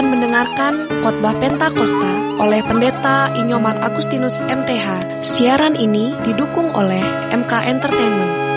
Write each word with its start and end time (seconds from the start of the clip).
akan 0.00 0.16
mendengarkan 0.16 0.74
khotbah 1.04 1.36
Pentakosta 1.36 2.40
oleh 2.40 2.64
Pendeta 2.64 3.36
Inyoman 3.36 3.84
Agustinus 3.84 4.40
MTH. 4.40 5.20
Siaran 5.20 5.76
ini 5.76 6.16
didukung 6.24 6.72
oleh 6.72 7.04
MK 7.36 7.52
Entertainment. 7.68 8.49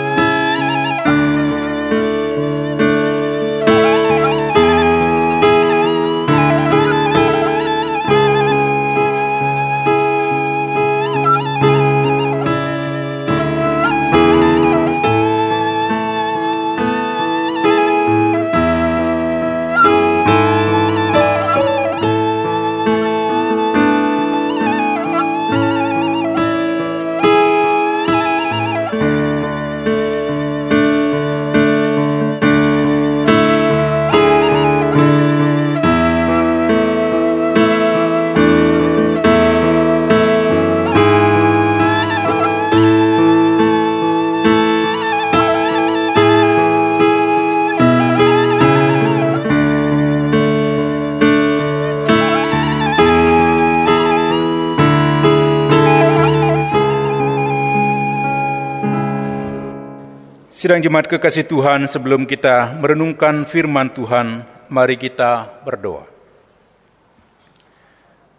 Sidang 60.64 60.80
jemaat 60.80 61.04
kekasih 61.12 61.44
Tuhan, 61.44 61.84
sebelum 61.84 62.24
kita 62.24 62.80
merenungkan 62.80 63.44
firman 63.44 63.92
Tuhan, 63.92 64.48
mari 64.72 64.96
kita 64.96 65.60
berdoa. 65.60 66.08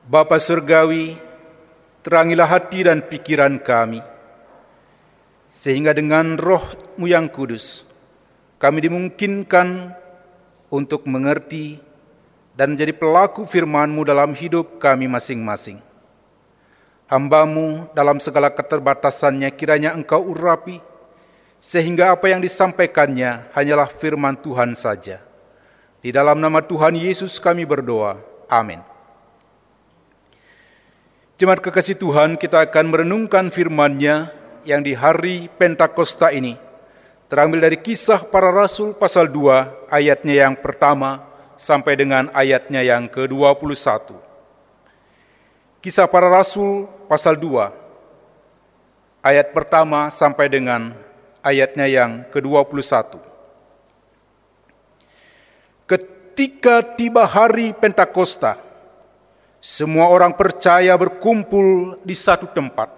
Bapa 0.10 0.42
Surgawi, 0.42 1.22
terangilah 2.02 2.50
hati 2.50 2.82
dan 2.82 3.06
pikiran 3.06 3.62
kami, 3.62 4.02
sehingga 5.54 5.94
dengan 5.94 6.34
rohmu 6.34 7.06
yang 7.06 7.30
kudus, 7.30 7.86
kami 8.58 8.90
dimungkinkan 8.90 9.94
untuk 10.74 11.06
mengerti 11.06 11.78
dan 12.58 12.74
menjadi 12.74 12.98
pelaku 12.98 13.46
firmanmu 13.46 14.02
dalam 14.02 14.34
hidup 14.34 14.82
kami 14.82 15.06
masing-masing. 15.06 15.78
Hambamu 17.06 17.86
dalam 17.94 18.18
segala 18.18 18.50
keterbatasannya 18.50 19.54
kiranya 19.54 19.94
engkau 19.94 20.26
urapi, 20.26 20.95
sehingga 21.66 22.14
apa 22.14 22.30
yang 22.30 22.38
disampaikannya 22.46 23.50
hanyalah 23.58 23.90
firman 23.90 24.38
Tuhan 24.38 24.78
saja. 24.78 25.18
Di 25.98 26.14
dalam 26.14 26.38
nama 26.38 26.62
Tuhan 26.62 26.94
Yesus 26.94 27.42
kami 27.42 27.66
berdoa. 27.66 28.22
Amin. 28.46 28.86
Jemaat 31.42 31.66
kekasih 31.66 31.98
Tuhan, 31.98 32.38
kita 32.38 32.62
akan 32.70 32.94
merenungkan 32.94 33.50
firman-Nya 33.50 34.30
yang 34.62 34.86
di 34.86 34.94
hari 34.94 35.50
Pentakosta 35.58 36.30
ini 36.30 36.54
terambil 37.26 37.58
dari 37.58 37.82
kisah 37.82 38.22
para 38.22 38.54
rasul 38.54 38.94
pasal 38.94 39.26
2 39.26 39.90
ayatnya 39.90 40.46
yang 40.46 40.54
pertama 40.54 41.26
sampai 41.58 41.98
dengan 41.98 42.30
ayatnya 42.38 42.86
yang 42.86 43.10
ke-21. 43.10 44.14
Kisah 45.82 46.06
para 46.06 46.30
rasul 46.30 46.86
pasal 47.10 47.34
2 47.42 49.26
ayat 49.26 49.50
pertama 49.50 50.14
sampai 50.14 50.46
dengan 50.46 51.05
ayatnya 51.46 51.86
yang 51.86 52.26
ke-21. 52.34 53.22
Ketika 55.86 56.82
tiba 56.98 57.30
hari 57.30 57.78
Pentakosta, 57.78 58.58
semua 59.62 60.10
orang 60.10 60.34
percaya 60.34 60.98
berkumpul 60.98 62.02
di 62.02 62.18
satu 62.18 62.50
tempat. 62.50 62.90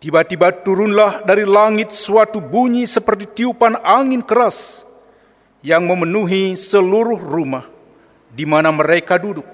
Tiba-tiba 0.00 0.48
turunlah 0.64 1.20
dari 1.28 1.44
langit 1.44 1.92
suatu 1.92 2.40
bunyi 2.40 2.88
seperti 2.88 3.44
tiupan 3.44 3.76
angin 3.84 4.24
keras 4.24 4.88
yang 5.60 5.84
memenuhi 5.84 6.56
seluruh 6.56 7.20
rumah 7.20 7.68
di 8.32 8.48
mana 8.48 8.72
mereka 8.72 9.20
duduk. 9.20 9.44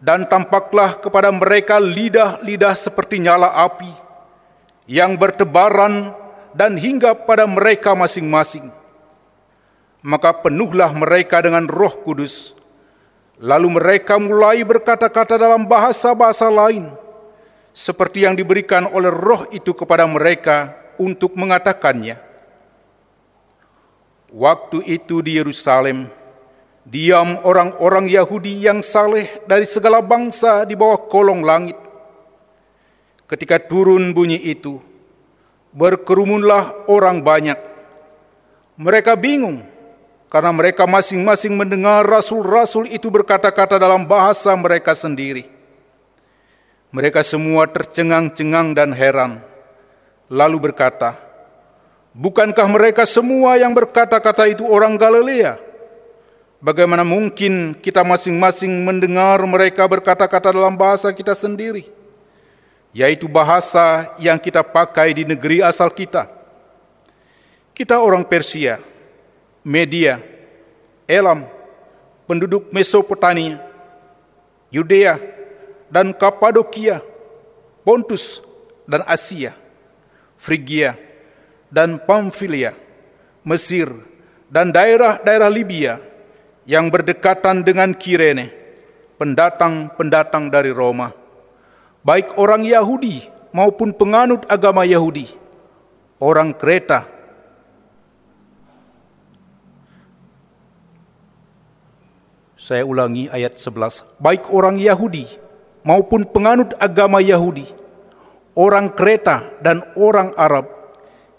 Dan 0.00 0.24
tampaklah 0.24 0.96
kepada 0.96 1.28
mereka 1.28 1.76
lidah-lidah 1.76 2.72
seperti 2.72 3.20
nyala 3.20 3.52
api 3.52 4.05
yang 4.86 5.18
bertebaran 5.18 6.14
dan 6.54 6.78
hingga 6.78 7.12
pada 7.12 7.44
mereka 7.44 7.92
masing-masing. 7.92 8.70
Maka 10.00 10.30
penuhlah 10.32 10.94
mereka 10.94 11.42
dengan 11.42 11.66
roh 11.66 11.92
kudus. 12.06 12.54
Lalu 13.36 13.76
mereka 13.76 14.16
mulai 14.16 14.64
berkata-kata 14.64 15.36
dalam 15.36 15.68
bahasa-bahasa 15.68 16.48
lain, 16.48 16.88
seperti 17.76 18.24
yang 18.24 18.32
diberikan 18.32 18.88
oleh 18.88 19.12
roh 19.12 19.44
itu 19.52 19.76
kepada 19.76 20.08
mereka 20.08 20.72
untuk 20.96 21.36
mengatakannya. 21.36 22.16
Waktu 24.32 24.88
itu 24.88 25.20
di 25.20 25.36
Yerusalem, 25.36 26.08
diam 26.86 27.36
orang-orang 27.44 28.08
Yahudi 28.08 28.64
yang 28.64 28.80
saleh 28.80 29.28
dari 29.44 29.68
segala 29.68 30.00
bangsa 30.00 30.64
di 30.64 30.72
bawah 30.72 31.04
kolong 31.04 31.44
langit 31.44 31.76
Ketika 33.26 33.58
turun 33.58 34.14
bunyi 34.14 34.38
itu, 34.38 34.78
berkerumunlah 35.74 36.86
orang 36.86 37.18
banyak. 37.18 37.58
Mereka 38.78 39.18
bingung 39.18 39.66
karena 40.30 40.54
mereka 40.54 40.86
masing-masing 40.86 41.58
mendengar 41.58 42.06
rasul-rasul 42.06 42.86
itu 42.86 43.10
berkata-kata 43.10 43.82
dalam 43.82 44.06
bahasa 44.06 44.54
mereka 44.54 44.94
sendiri. 44.94 45.50
Mereka 46.94 47.26
semua 47.26 47.66
tercengang-cengang 47.66 48.78
dan 48.78 48.94
heran, 48.94 49.42
lalu 50.30 50.70
berkata, 50.70 51.18
"Bukankah 52.14 52.70
mereka 52.70 53.02
semua 53.02 53.58
yang 53.58 53.74
berkata-kata 53.74 54.46
itu 54.46 54.62
orang 54.62 54.94
Galilea? 54.94 55.58
Bagaimana 56.62 57.02
mungkin 57.02 57.74
kita 57.74 58.06
masing-masing 58.06 58.70
mendengar 58.86 59.42
mereka 59.50 59.82
berkata-kata 59.82 60.54
dalam 60.54 60.78
bahasa 60.78 61.10
kita 61.10 61.34
sendiri?" 61.34 62.05
Yaitu 62.96 63.28
bahasa 63.28 64.16
yang 64.16 64.40
kita 64.40 64.64
pakai 64.64 65.12
di 65.12 65.28
negeri 65.28 65.60
asal 65.60 65.92
kita. 65.92 66.24
Kita 67.76 68.00
orang 68.00 68.24
Persia, 68.24 68.80
Media, 69.60 70.16
Elam, 71.04 71.44
penduduk 72.24 72.72
Mesopotamia, 72.72 73.60
Yudea, 74.72 75.20
dan 75.92 76.16
Kapadokia, 76.16 77.04
Pontus 77.84 78.40
dan 78.88 79.04
Asia, 79.04 79.52
Frigia 80.40 80.96
dan 81.68 82.00
Pamfilia, 82.00 82.72
Mesir, 83.44 83.92
dan 84.48 84.72
daerah-daerah 84.72 85.52
Libya 85.52 86.00
yang 86.64 86.88
berdekatan 86.88 87.60
dengan 87.60 87.92
Kirene, 87.92 88.48
pendatang-pendatang 89.20 90.48
dari 90.48 90.72
Roma 90.72 91.25
baik 92.06 92.38
orang 92.38 92.62
Yahudi 92.62 93.26
maupun 93.50 93.90
penganut 93.90 94.46
agama 94.46 94.86
Yahudi, 94.86 95.26
orang 96.22 96.54
Kreta, 96.54 97.02
saya 102.54 102.86
ulangi 102.86 103.26
ayat 103.26 103.58
11, 103.58 104.22
baik 104.22 104.54
orang 104.54 104.78
Yahudi 104.78 105.26
maupun 105.82 106.22
penganut 106.30 106.78
agama 106.78 107.18
Yahudi, 107.18 107.66
orang 108.54 108.86
Kreta 108.94 109.58
dan 109.58 109.82
orang 109.98 110.30
Arab, 110.38 110.70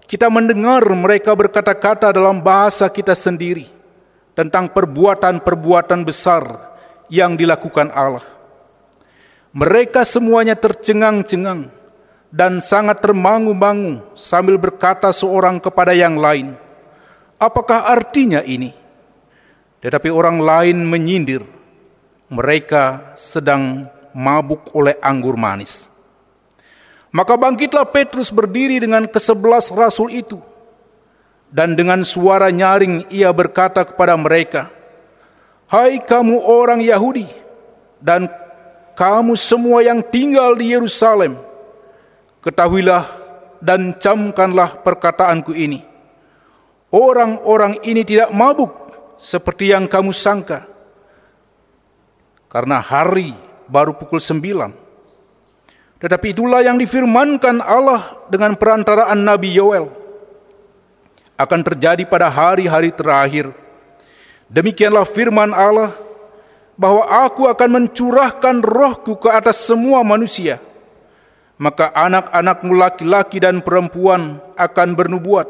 kita 0.04 0.28
mendengar 0.28 0.84
mereka 0.92 1.32
berkata-kata 1.32 2.12
dalam 2.12 2.44
bahasa 2.44 2.92
kita 2.92 3.16
sendiri 3.16 3.72
tentang 4.36 4.68
perbuatan-perbuatan 4.68 6.04
besar 6.04 6.44
yang 7.08 7.40
dilakukan 7.40 7.88
Allah. 7.96 8.37
Mereka 9.58 10.06
semuanya 10.06 10.54
tercengang-cengang 10.54 11.74
dan 12.30 12.62
sangat 12.62 13.02
termangu-mangu 13.02 14.06
sambil 14.14 14.62
berkata 14.62 15.10
seorang 15.10 15.58
kepada 15.58 15.98
yang 15.98 16.14
lain, 16.14 16.54
"Apakah 17.42 17.90
artinya 17.90 18.46
ini?" 18.46 18.70
Tetapi 19.82 20.14
orang 20.14 20.38
lain 20.46 20.86
menyindir, 20.86 21.42
mereka 22.30 23.18
sedang 23.18 23.90
mabuk 24.14 24.78
oleh 24.78 24.94
anggur 25.02 25.34
manis. 25.34 25.90
Maka 27.10 27.34
bangkitlah 27.34 27.90
Petrus 27.90 28.30
berdiri 28.30 28.78
dengan 28.78 29.10
kesebelas 29.10 29.74
rasul 29.74 30.14
itu, 30.14 30.38
dan 31.50 31.74
dengan 31.74 32.06
suara 32.06 32.54
nyaring 32.54 33.10
ia 33.10 33.34
berkata 33.34 33.82
kepada 33.90 34.14
mereka, 34.14 34.70
Hai 35.66 35.98
kamu 35.98 36.46
orang 36.46 36.78
Yahudi 36.78 37.26
dan 37.98 38.30
kamu 38.98 39.38
semua 39.38 39.86
yang 39.86 40.02
tinggal 40.02 40.58
di 40.58 40.74
Yerusalem, 40.74 41.38
ketahuilah 42.42 43.06
dan 43.62 43.94
camkanlah 43.94 44.82
perkataanku 44.82 45.54
ini. 45.54 45.86
Orang-orang 46.90 47.78
ini 47.86 48.02
tidak 48.02 48.34
mabuk 48.34 48.74
seperti 49.22 49.70
yang 49.70 49.86
kamu 49.86 50.10
sangka. 50.10 50.66
Karena 52.50 52.82
hari 52.82 53.38
baru 53.70 53.94
pukul 53.94 54.18
sembilan. 54.18 54.74
Tetapi 56.02 56.34
itulah 56.34 56.66
yang 56.66 56.80
difirmankan 56.80 57.62
Allah 57.62 58.26
dengan 58.34 58.58
perantaraan 58.58 59.20
Nabi 59.20 59.54
Yoel. 59.54 59.94
Akan 61.38 61.62
terjadi 61.62 62.02
pada 62.10 62.34
hari-hari 62.34 62.90
terakhir 62.90 63.54
Demikianlah 64.48 65.04
firman 65.04 65.52
Allah 65.52 65.92
bahwa 66.78 67.04
aku 67.26 67.50
akan 67.50 67.70
mencurahkan 67.82 68.62
rohku 68.62 69.18
ke 69.18 69.28
atas 69.34 69.66
semua 69.66 70.06
manusia. 70.06 70.62
Maka 71.58 71.90
anak-anakmu 71.90 72.78
laki-laki 72.78 73.42
dan 73.42 73.66
perempuan 73.66 74.38
akan 74.54 74.94
bernubuat. 74.94 75.50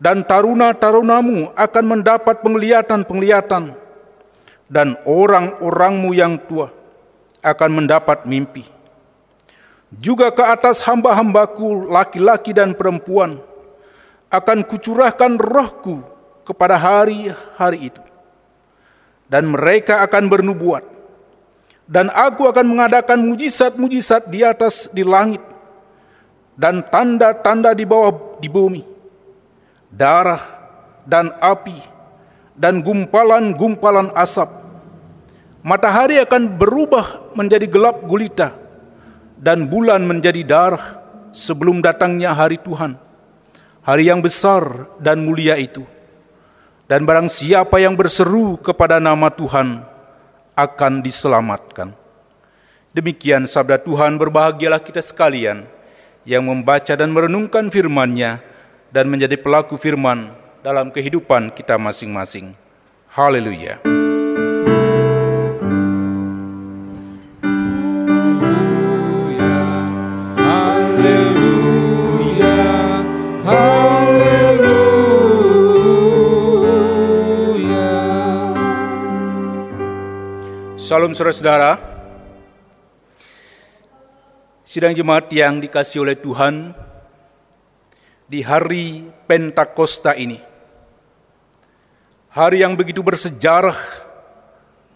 Dan 0.00 0.24
taruna-tarunamu 0.26 1.52
akan 1.54 1.84
mendapat 1.84 2.40
penglihatan-penglihatan. 2.40 3.76
Dan 4.72 4.96
orang-orangmu 5.04 6.10
yang 6.16 6.40
tua 6.40 6.72
akan 7.44 7.70
mendapat 7.84 8.24
mimpi. 8.24 8.64
Juga 9.92 10.32
ke 10.32 10.40
atas 10.40 10.80
hamba-hambaku 10.88 11.92
laki-laki 11.92 12.56
dan 12.56 12.72
perempuan 12.72 13.36
akan 14.32 14.64
kucurahkan 14.64 15.36
rohku 15.36 16.00
kepada 16.48 16.80
hari-hari 16.80 17.92
itu. 17.92 18.01
Dan 19.32 19.48
mereka 19.48 20.04
akan 20.04 20.28
bernubuat. 20.28 20.84
Dan 21.88 22.12
aku 22.12 22.52
akan 22.52 22.68
mengadakan 22.68 23.24
mujizat-mujizat 23.24 24.28
di 24.28 24.44
atas 24.44 24.92
di 24.92 25.00
langit. 25.00 25.40
Dan 26.52 26.84
tanda-tanda 26.92 27.72
di 27.72 27.88
bawah 27.88 28.36
di 28.36 28.52
bumi. 28.52 28.84
Darah 29.88 30.40
dan 31.08 31.32
api 31.40 31.76
dan 32.56 32.84
gumpalan-gumpalan 32.84 34.12
asap. 34.12 34.48
Matahari 35.62 36.18
akan 36.18 36.58
berubah 36.58 37.32
menjadi 37.38 37.66
gelap 37.70 38.02
gulita 38.02 38.52
dan 39.38 39.70
bulan 39.70 40.02
menjadi 40.02 40.42
darah 40.42 41.00
sebelum 41.30 41.78
datangnya 41.80 42.34
hari 42.34 42.58
Tuhan. 42.58 42.98
Hari 43.82 44.04
yang 44.10 44.22
besar 44.22 44.90
dan 45.02 45.26
mulia 45.26 45.58
itu 45.58 45.82
dan 46.90 47.06
barang 47.06 47.30
siapa 47.30 47.78
yang 47.78 47.94
berseru 47.94 48.58
kepada 48.58 48.98
nama 48.98 49.30
Tuhan 49.30 49.82
akan 50.52 50.92
diselamatkan. 51.00 51.94
Demikian 52.92 53.48
sabda 53.48 53.80
Tuhan 53.80 54.20
berbahagialah 54.20 54.82
kita 54.82 55.00
sekalian 55.00 55.64
yang 56.28 56.44
membaca 56.44 56.92
dan 56.92 57.08
merenungkan 57.08 57.72
firman-Nya 57.72 58.44
dan 58.92 59.08
menjadi 59.08 59.40
pelaku 59.40 59.80
firman 59.80 60.36
dalam 60.60 60.92
kehidupan 60.92 61.50
kita 61.56 61.80
masing-masing. 61.80 62.52
Haleluya. 63.08 64.01
Salam 80.92 81.16
saudara-saudara. 81.16 81.80
Sidang 84.60 84.92
jemaat 84.92 85.24
yang 85.32 85.56
dikasih 85.56 86.04
oleh 86.04 86.20
Tuhan 86.20 86.76
di 88.28 88.44
hari 88.44 89.08
Pentakosta 89.24 90.12
ini. 90.12 90.36
Hari 92.36 92.60
yang 92.60 92.76
begitu 92.76 93.00
bersejarah 93.00 93.72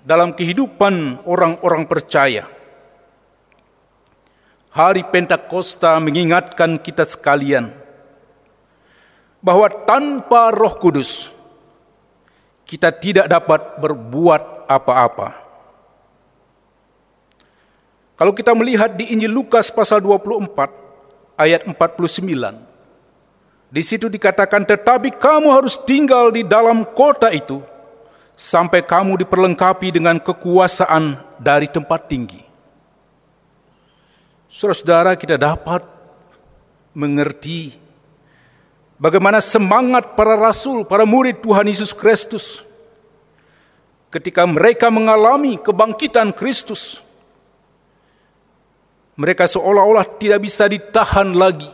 dalam 0.05 0.37
kehidupan 0.37 1.25
orang-orang 1.25 1.89
percaya. 1.89 2.45
Hari 4.77 5.01
Pentakosta 5.09 5.97
mengingatkan 5.97 6.77
kita 6.77 7.09
sekalian 7.09 7.73
bahwa 9.41 9.73
tanpa 9.89 10.53
Roh 10.53 10.77
Kudus 10.77 11.33
kita 12.69 12.93
tidak 12.93 13.33
dapat 13.33 13.81
berbuat 13.81 14.69
apa-apa. 14.69 15.46
Kalau 18.17 18.33
kita 18.33 18.57
melihat 18.57 18.97
di 18.97 19.13
Injil 19.13 19.29
Lukas 19.29 19.69
pasal 19.69 20.01
24 20.01 21.37
ayat 21.37 21.69
49 21.69 22.77
di 23.67 23.83
situ 23.85 24.09
dikatakan 24.09 24.65
tetapi 24.65 25.13
kamu 25.21 25.53
harus 25.53 25.77
tinggal 25.77 26.33
di 26.33 26.41
dalam 26.41 26.81
kota 26.97 27.29
itu 27.29 27.61
sampai 28.33 28.81
kamu 28.81 29.21
diperlengkapi 29.21 29.93
dengan 29.93 30.17
kekuasaan 30.17 31.21
dari 31.37 31.69
tempat 31.69 32.09
tinggi. 32.09 32.41
Saudara-saudara 34.49 35.13
kita 35.21 35.37
dapat 35.37 35.85
mengerti 36.97 37.77
bagaimana 38.97 39.45
semangat 39.45 40.17
para 40.17 40.41
rasul, 40.41 40.89
para 40.89 41.05
murid 41.05 41.45
Tuhan 41.45 41.69
Yesus 41.69 41.93
Kristus 41.93 42.65
ketika 44.09 44.47
mereka 44.49 44.89
mengalami 44.89 45.61
kebangkitan 45.61 46.33
Kristus 46.33 47.06
mereka 49.17 49.49
seolah-olah 49.49 50.21
tidak 50.21 50.45
bisa 50.45 50.69
ditahan 50.69 51.33
lagi 51.33 51.69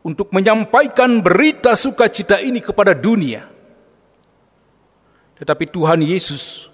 untuk 0.00 0.32
menyampaikan 0.32 1.20
berita 1.20 1.76
sukacita 1.76 2.40
ini 2.40 2.58
kepada 2.58 2.96
dunia. 2.96 3.46
Tetapi 5.36 5.64
Tuhan 5.68 6.00
Yesus 6.00 6.72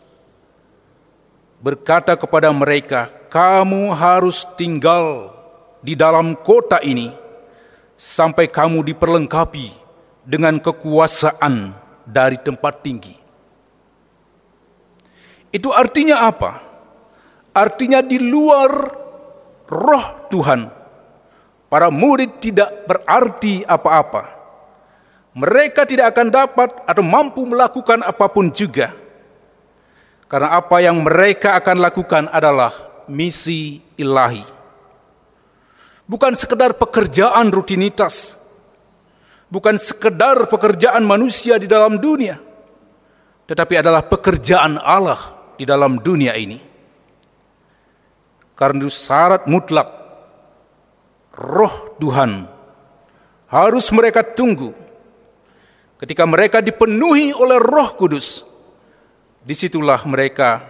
berkata 1.58 2.14
kepada 2.14 2.54
mereka, 2.54 3.10
"Kamu 3.28 3.90
harus 3.92 4.46
tinggal 4.54 5.34
di 5.82 5.98
dalam 5.98 6.38
kota 6.38 6.78
ini 6.78 7.10
sampai 7.98 8.46
kamu 8.46 8.86
diperlengkapi 8.94 9.74
dengan 10.22 10.62
kekuasaan 10.62 11.74
dari 12.06 12.38
tempat 12.38 12.86
tinggi." 12.86 13.16
Itu 15.50 15.72
artinya 15.72 16.28
apa? 16.28 16.60
Artinya 17.56 18.04
di 18.04 18.20
luar 18.20 18.97
roh 19.68 20.06
Tuhan, 20.32 20.72
para 21.68 21.92
murid 21.92 22.40
tidak 22.40 22.88
berarti 22.88 23.62
apa-apa. 23.68 24.36
Mereka 25.38 25.86
tidak 25.86 26.16
akan 26.16 26.28
dapat 26.34 26.70
atau 26.82 27.04
mampu 27.04 27.46
melakukan 27.46 28.02
apa 28.02 28.26
pun 28.26 28.50
juga. 28.50 28.90
Karena 30.26 30.58
apa 30.58 30.82
yang 30.82 30.98
mereka 31.00 31.54
akan 31.56 31.76
lakukan 31.78 32.24
adalah 32.28 32.74
misi 33.08 33.80
ilahi. 33.96 34.44
Bukan 36.08 36.32
sekedar 36.34 36.76
pekerjaan 36.76 37.48
rutinitas. 37.52 38.36
Bukan 39.48 39.80
sekedar 39.80 40.48
pekerjaan 40.48 41.04
manusia 41.04 41.56
di 41.56 41.64
dalam 41.64 41.96
dunia. 41.96 42.36
Tetapi 43.48 43.80
adalah 43.80 44.04
pekerjaan 44.04 44.76
Allah 44.76 45.54
di 45.56 45.64
dalam 45.64 45.96
dunia 45.96 46.36
ini. 46.36 46.67
Karena 48.58 48.82
itu 48.82 48.90
syarat 48.90 49.46
mutlak 49.46 49.86
roh 51.38 51.94
Tuhan 52.02 52.50
harus 53.46 53.86
mereka 53.94 54.26
tunggu 54.26 54.74
ketika 56.02 56.26
mereka 56.26 56.58
dipenuhi 56.58 57.30
oleh 57.30 57.58
Roh 57.62 57.94
Kudus. 57.94 58.42
Di 59.46 59.54
situlah 59.56 60.02
mereka 60.04 60.60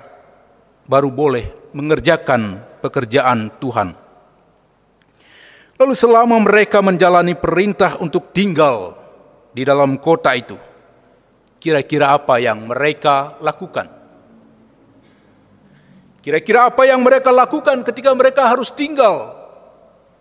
baru 0.87 1.09
boleh 1.11 1.73
mengerjakan 1.73 2.63
pekerjaan 2.85 3.51
Tuhan. 3.59 3.97
Lalu 5.79 5.95
selama 5.95 6.39
mereka 6.43 6.85
menjalani 6.85 7.35
perintah 7.35 7.99
untuk 7.99 8.31
tinggal 8.31 8.95
di 9.51 9.67
dalam 9.67 9.99
kota 9.99 10.35
itu, 10.35 10.55
kira-kira 11.59 12.15
apa 12.15 12.39
yang 12.39 12.71
mereka 12.71 13.39
lakukan? 13.43 13.98
Kira-kira 16.29 16.69
apa 16.69 16.85
yang 16.85 17.01
mereka 17.01 17.33
lakukan 17.33 17.81
ketika 17.89 18.13
mereka 18.13 18.53
harus 18.53 18.69
tinggal, 18.69 19.33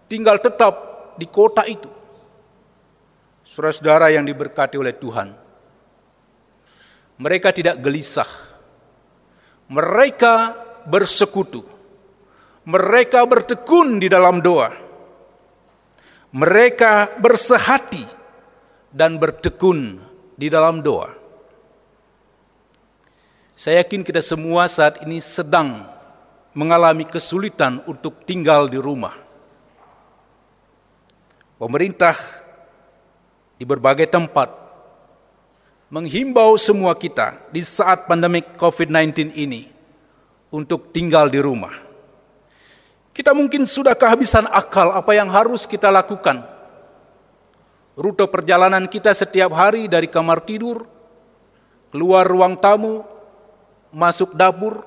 tinggal 0.07 0.39
tetap 0.39 0.71
di 1.19 1.27
kota 1.27 1.67
itu. 1.67 1.91
Saudara-saudara 3.43 4.15
yang 4.15 4.23
diberkati 4.23 4.79
oleh 4.79 4.95
Tuhan, 4.95 5.35
mereka 7.19 7.51
tidak 7.51 7.83
gelisah, 7.83 8.31
mereka 9.67 10.55
bersekutu, 10.87 11.67
mereka 12.63 13.27
bertekun 13.27 13.99
di 13.99 14.07
dalam 14.07 14.39
doa, 14.39 14.71
mereka 16.31 17.19
bersehati 17.19 18.07
dan 18.95 19.19
bertekun 19.19 19.99
di 20.39 20.47
dalam 20.47 20.79
doa. 20.79 21.11
Saya 23.59 23.83
yakin 23.83 24.07
kita 24.07 24.23
semua 24.23 24.71
saat 24.71 25.03
ini 25.03 25.19
sedang 25.19 25.96
mengalami 26.55 27.03
kesulitan 27.07 27.83
untuk 27.89 28.23
tinggal 28.23 28.67
di 28.71 28.79
rumah. 28.79 29.15
Pemerintah 31.57 32.13
di 33.57 33.65
berbagai 33.65 34.05
tempat 34.05 34.53
menghimbau 35.89 36.59
semua 36.59 36.93
kita 36.93 37.39
di 37.49 37.63
saat 37.63 38.05
pandemi 38.05 38.43
COVID-19 38.43 39.33
ini 39.33 39.71
untuk 40.53 40.93
tinggal 40.93 41.31
di 41.31 41.41
rumah. 41.41 41.73
Kita 43.17 43.33
mungkin 43.33 43.65
sudah 43.65 43.97
kehabisan 43.97 44.45
akal 44.53 44.93
apa 44.93 45.11
yang 45.17 45.25
harus 45.33 45.65
kita 45.65 45.89
lakukan. 45.89 46.45
Rute 47.97 48.29
perjalanan 48.29 48.85
kita 48.85 49.09
setiap 49.09 49.57
hari 49.57 49.89
dari 49.89 50.05
kamar 50.05 50.45
tidur, 50.45 50.85
keluar 51.89 52.29
ruang 52.29 52.53
tamu, 52.53 53.01
masuk 53.89 54.37
dapur, 54.37 54.85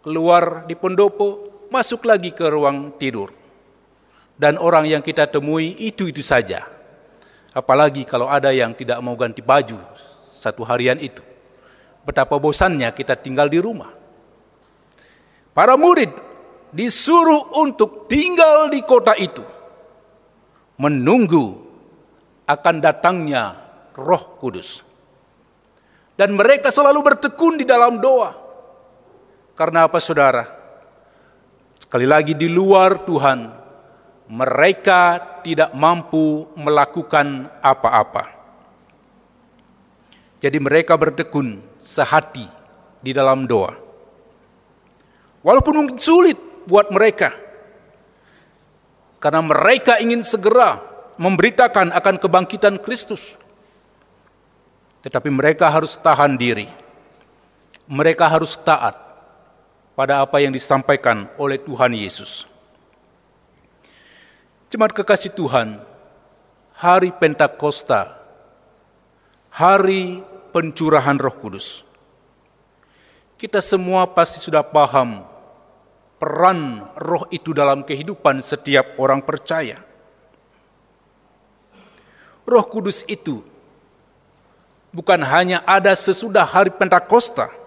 keluar 0.00 0.64
di 0.64 0.76
pendopo, 0.76 1.66
masuk 1.68 2.08
lagi 2.08 2.32
ke 2.32 2.44
ruang 2.48 2.96
tidur 2.96 3.40
dan 4.40 4.56
orang 4.56 4.88
yang 4.88 5.04
kita 5.04 5.28
temui 5.28 5.76
itu-itu 5.76 6.24
saja. 6.24 6.64
Apalagi 7.52 8.08
kalau 8.08 8.24
ada 8.24 8.48
yang 8.56 8.72
tidak 8.72 8.96
mau 9.04 9.12
ganti 9.12 9.44
baju 9.44 9.76
satu 10.32 10.64
harian 10.64 10.96
itu. 10.96 11.20
Betapa 12.08 12.40
bosannya 12.40 12.88
kita 12.96 13.20
tinggal 13.20 13.52
di 13.52 13.60
rumah. 13.60 13.92
Para 15.52 15.76
murid 15.76 16.08
disuruh 16.72 17.60
untuk 17.60 18.08
tinggal 18.08 18.72
di 18.72 18.80
kota 18.80 19.12
itu. 19.20 19.44
Menunggu 20.80 21.60
akan 22.48 22.80
datangnya 22.80 23.60
roh 23.92 24.40
kudus. 24.40 24.80
Dan 26.16 26.32
mereka 26.32 26.72
selalu 26.72 27.04
bertekun 27.04 27.60
di 27.60 27.68
dalam 27.68 28.00
doa. 28.00 28.39
Karena 29.60 29.84
apa 29.84 30.00
saudara? 30.00 30.48
Sekali 31.84 32.08
lagi 32.08 32.32
di 32.32 32.48
luar 32.48 33.04
Tuhan 33.04 33.44
mereka 34.32 35.20
tidak 35.44 35.76
mampu 35.76 36.48
melakukan 36.56 37.44
apa-apa. 37.60 38.40
Jadi 40.40 40.56
mereka 40.56 40.96
bertekun 40.96 41.60
sehati 41.76 42.48
di 43.04 43.12
dalam 43.12 43.44
doa. 43.44 43.76
Walaupun 45.44 45.74
mungkin 45.76 46.00
sulit 46.00 46.40
buat 46.64 46.88
mereka. 46.88 47.36
Karena 49.20 49.44
mereka 49.44 50.00
ingin 50.00 50.24
segera 50.24 50.80
memberitakan 51.20 51.92
akan 51.92 52.16
kebangkitan 52.16 52.80
Kristus. 52.80 53.36
Tetapi 55.04 55.28
mereka 55.28 55.68
harus 55.68 56.00
tahan 56.00 56.40
diri. 56.40 56.64
Mereka 57.92 58.24
harus 58.24 58.56
taat 58.56 59.09
pada 60.00 60.24
apa 60.24 60.40
yang 60.40 60.48
disampaikan 60.48 61.28
oleh 61.36 61.60
Tuhan 61.60 61.92
Yesus. 61.92 62.48
Jemaat 64.72 64.96
kekasih 64.96 65.36
Tuhan, 65.36 65.76
hari 66.72 67.12
Pentakosta, 67.12 68.16
hari 69.52 70.24
pencurahan 70.56 71.20
Roh 71.20 71.36
Kudus. 71.36 71.84
Kita 73.36 73.60
semua 73.60 74.08
pasti 74.08 74.40
sudah 74.40 74.64
paham 74.64 75.20
peran 76.16 76.88
roh 76.96 77.28
itu 77.28 77.52
dalam 77.52 77.84
kehidupan 77.84 78.40
setiap 78.40 78.96
orang 78.96 79.20
percaya. 79.20 79.84
Roh 82.48 82.64
Kudus 82.64 83.04
itu 83.04 83.44
bukan 84.96 85.20
hanya 85.28 85.60
ada 85.68 85.92
sesudah 85.92 86.48
hari 86.48 86.72
Pentakosta, 86.72 87.59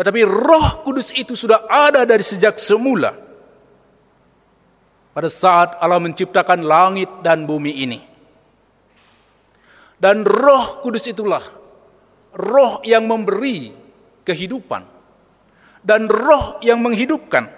tetapi 0.00 0.24
Roh 0.24 0.80
Kudus 0.80 1.12
itu 1.12 1.36
sudah 1.36 1.68
ada 1.68 2.08
dari 2.08 2.24
sejak 2.24 2.56
semula 2.56 3.12
pada 5.10 5.28
saat 5.28 5.76
Allah 5.76 6.00
menciptakan 6.00 6.64
langit 6.64 7.10
dan 7.20 7.44
bumi 7.44 7.84
ini. 7.84 8.00
Dan 10.00 10.24
roh 10.24 10.80
kudus 10.80 11.04
itulah 11.12 11.44
roh 12.32 12.80
yang 12.88 13.04
memberi 13.04 13.68
kehidupan 14.24 14.80
dan 15.84 16.08
roh 16.08 16.56
yang 16.64 16.80
menghidupkan. 16.80 17.52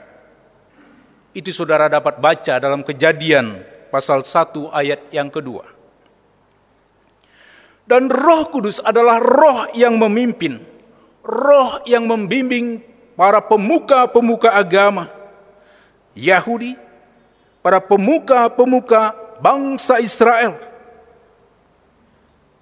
Itu 1.32 1.54
saudara 1.54 1.86
dapat 1.86 2.18
baca 2.18 2.58
dalam 2.58 2.82
kejadian 2.82 3.62
pasal 3.94 4.26
1 4.26 4.74
ayat 4.74 5.06
yang 5.14 5.30
kedua. 5.30 5.70
Dan 7.86 8.10
roh 8.10 8.50
kudus 8.50 8.82
adalah 8.82 9.22
roh 9.22 9.70
yang 9.78 9.94
memimpin, 9.94 10.58
roh 11.22 11.80
yang 11.86 12.04
membimbing 12.04 12.82
para 13.14 13.38
pemuka-pemuka 13.38 14.50
agama, 14.50 15.06
Yahudi, 16.18 16.74
para 17.62 17.78
pemuka-pemuka 17.78 19.14
bangsa 19.38 20.02
Israel, 20.02 20.58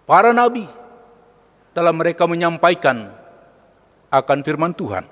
para 0.05 0.37
nabi, 0.37 0.69
dalam 1.73 1.97
mereka 1.97 2.29
menyampaikan 2.29 3.09
akan 4.13 4.39
firman 4.45 4.77
Tuhan. 4.77 5.09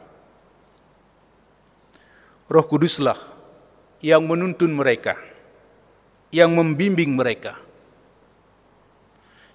Roh 2.49 2.65
Kuduslah 2.65 3.19
yang 4.01 4.25
menuntun 4.25 4.73
mereka, 4.73 5.17
yang 6.33 6.53
membimbing 6.53 7.13
mereka. 7.13 7.61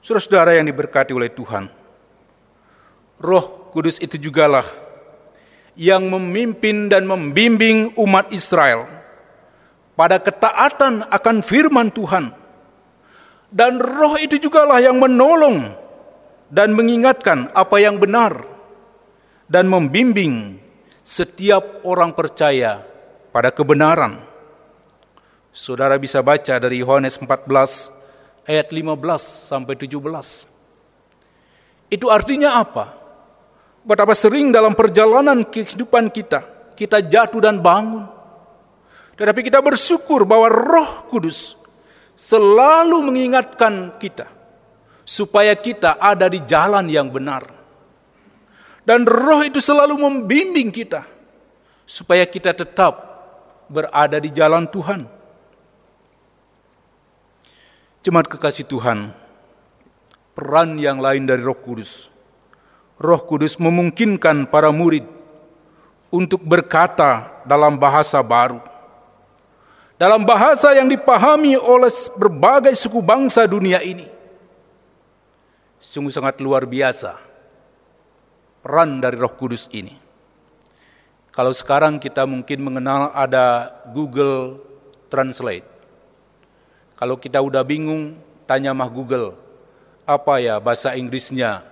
Saudara-saudara 0.03 0.59
yang 0.59 0.67
diberkati 0.67 1.15
oleh 1.15 1.31
Tuhan, 1.31 1.71
Roh 3.23 3.62
Kudus 3.73 3.97
itu 3.97 4.21
jugalah 4.21 4.69
yang 5.73 6.05
memimpin 6.05 6.93
dan 6.93 7.09
membimbing 7.09 7.89
umat 7.97 8.29
Israel 8.29 8.85
pada 9.97 10.21
ketaatan 10.21 11.09
akan 11.09 11.37
firman 11.41 11.89
Tuhan. 11.89 12.29
Dan 13.49 13.81
roh 13.81 14.13
itu 14.21 14.37
jugalah 14.37 14.77
yang 14.77 15.01
menolong 15.01 15.73
dan 16.53 16.77
mengingatkan 16.77 17.49
apa 17.53 17.81
yang 17.81 17.97
benar 17.97 18.45
dan 19.49 19.65
membimbing 19.65 20.61
setiap 21.01 21.81
orang 21.81 22.13
percaya 22.13 22.85
pada 23.33 23.49
kebenaran. 23.49 24.21
Saudara 25.49 25.97
bisa 25.97 26.21
baca 26.21 26.61
dari 26.61 26.85
Yohanes 26.85 27.17
14 27.17 28.45
ayat 28.45 28.69
15 28.69 29.49
sampai 29.49 29.73
17. 29.77 29.97
Itu 31.89 32.09
artinya 32.13 32.61
apa? 32.61 33.02
Betapa 33.83 34.15
sering 34.15 34.51
dalam 34.51 34.71
perjalanan 34.71 35.43
kehidupan 35.43 36.07
kita, 36.07 36.71
kita 36.79 37.03
jatuh 37.03 37.43
dan 37.43 37.59
bangun 37.59 38.13
tetapi 39.13 39.45
kita 39.45 39.61
bersyukur 39.61 40.25
bahwa 40.25 40.49
Roh 40.49 40.91
Kudus 41.09 41.53
selalu 42.17 43.13
mengingatkan 43.13 43.93
kita 44.01 44.25
supaya 45.05 45.53
kita 45.53 46.01
ada 46.01 46.25
di 46.25 46.41
jalan 46.41 46.89
yang 46.89 47.13
benar. 47.13 47.45
Dan 48.83 49.05
Roh 49.05 49.45
itu 49.45 49.61
selalu 49.61 49.95
membimbing 49.95 50.73
kita 50.73 51.05
supaya 51.85 52.25
kita 52.25 52.51
tetap 52.57 52.99
berada 53.69 54.17
di 54.17 54.33
jalan 54.33 54.65
Tuhan. 54.67 55.07
Jemaat 58.03 58.27
kekasih 58.27 58.67
Tuhan, 58.67 59.15
peran 60.35 60.75
yang 60.75 60.99
lain 60.99 61.23
dari 61.23 61.39
Roh 61.39 61.55
Kudus. 61.55 62.12
Roh 62.97 63.21
Kudus 63.25 63.57
memungkinkan 63.57 64.47
para 64.47 64.69
murid 64.69 65.05
untuk 66.13 66.45
berkata 66.45 67.41
dalam 67.43 67.75
bahasa 67.75 68.21
baru 68.21 68.73
dalam 70.03 70.27
bahasa 70.27 70.75
yang 70.75 70.91
dipahami 70.91 71.55
oleh 71.55 71.87
berbagai 72.19 72.75
suku 72.75 72.99
bangsa 72.99 73.47
dunia 73.47 73.79
ini. 73.79 74.03
Sungguh 75.79 76.11
sangat 76.11 76.43
luar 76.43 76.67
biasa 76.67 77.15
peran 78.59 78.99
dari 78.99 79.15
Roh 79.15 79.31
Kudus 79.31 79.71
ini. 79.71 79.95
Kalau 81.31 81.55
sekarang 81.55 82.03
kita 82.03 82.27
mungkin 82.27 82.61
mengenal 82.61 83.15
ada 83.15 83.71
Google 83.95 84.59
Translate. 85.07 85.65
Kalau 86.99 87.15
kita 87.15 87.41
udah 87.41 87.63
bingung, 87.65 88.19
tanya 88.45 88.75
mah 88.75 88.91
Google, 88.91 89.39
apa 90.03 90.43
ya 90.43 90.59
bahasa 90.59 90.99
Inggrisnya 90.99 91.63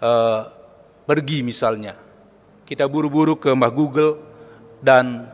uh, 0.00 0.48
pergi 1.04 1.44
misalnya. 1.44 1.94
Kita 2.64 2.88
buru-buru 2.88 3.36
ke 3.36 3.52
Mbah 3.52 3.72
Google 3.74 4.16
dan 4.80 5.28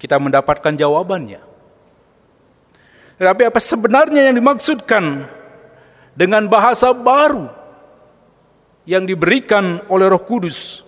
kita 0.00 0.16
mendapatkan 0.16 0.72
jawabannya. 0.72 1.40
Tapi 3.14 3.42
apa 3.46 3.60
sebenarnya 3.62 4.26
yang 4.32 4.36
dimaksudkan 4.36 5.28
dengan 6.18 6.50
bahasa 6.50 6.90
baru 6.90 7.46
yang 8.84 9.06
diberikan 9.06 9.80
oleh 9.86 10.10
Roh 10.10 10.22
Kudus 10.24 10.82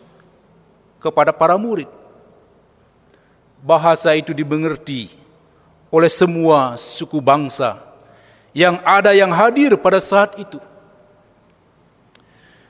kepada 0.99 1.31
para 1.31 1.55
murid? 1.55 1.89
Bahasa 3.63 4.15
itu 4.15 4.35
dimengerti 4.35 5.11
oleh 5.91 6.11
semua 6.11 6.75
suku 6.77 7.23
bangsa 7.23 7.79
yang 8.57 8.81
ada 8.83 9.13
yang 9.13 9.31
hadir 9.33 9.77
pada 9.77 10.01
saat 10.03 10.35
itu. 10.41 10.59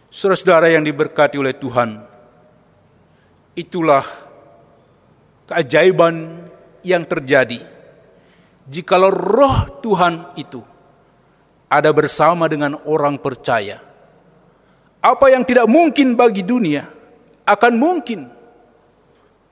Saudara-saudara 0.09 0.71
yang 0.73 0.87
diberkati 0.87 1.37
oleh 1.37 1.55
Tuhan, 1.57 2.17
Itulah 3.57 4.05
keajaiban 5.49 6.45
yang 6.85 7.09
terjadi 7.09 7.65
jikalau 8.69 9.09
roh 9.09 9.81
Tuhan 9.81 10.37
itu 10.37 10.61
ada 11.65 11.89
bersama 11.97 12.53
dengan 12.53 12.77
orang 12.85 13.17
percaya. 13.17 13.81
Apa 15.01 15.33
yang 15.33 15.41
tidak 15.49 15.65
mungkin 15.73 16.21
bagi 16.21 16.45
dunia 16.45 16.85
akan 17.49 17.75
mungkin. 17.81 18.29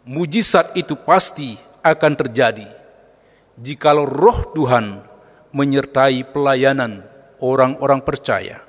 Mujizat 0.05 0.77
itu 0.77 1.01
pasti 1.01 1.57
akan 1.81 2.13
terjadi 2.13 2.69
jikalau 3.57 4.05
roh 4.05 4.53
Tuhan 4.53 5.01
menyertai 5.49 6.29
pelayanan 6.29 7.09
orang-orang 7.41 8.05
percaya. 8.05 8.64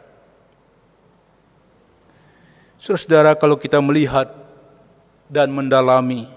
Saudara-saudara, 2.86 3.34
kalau 3.34 3.58
kita 3.58 3.82
melihat 3.82 4.30
dan 5.26 5.50
mendalami 5.50 6.30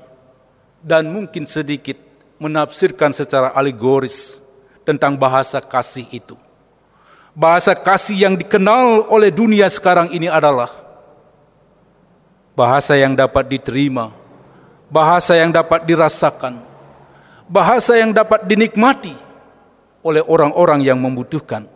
dan 0.81 1.05
mungkin 1.05 1.45
sedikit 1.45 2.00
menafsirkan 2.40 3.12
secara 3.12 3.52
alegoris 3.52 4.40
tentang 4.81 5.12
bahasa 5.12 5.61
kasih 5.61 6.09
itu. 6.09 6.40
Bahasa 7.37 7.76
kasih 7.76 8.17
yang 8.17 8.33
dikenal 8.33 9.12
oleh 9.12 9.28
dunia 9.28 9.69
sekarang 9.69 10.09
ini 10.09 10.25
adalah 10.25 10.73
bahasa 12.57 12.97
yang 12.97 13.12
dapat 13.12 13.45
diterima, 13.45 14.09
bahasa 14.88 15.37
yang 15.37 15.52
dapat 15.52 15.85
dirasakan, 15.85 16.64
bahasa 17.45 18.00
yang 18.00 18.09
dapat 18.09 18.49
dinikmati 18.49 19.12
oleh 20.00 20.25
orang-orang 20.25 20.81
yang 20.81 20.97
membutuhkan. 20.97 21.69